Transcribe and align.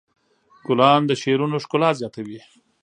ګلان 0.67 1.01
د 1.07 1.11
شعرونو 1.21 1.57
ښکلا 1.63 1.89
زیاتوي. 1.99 2.39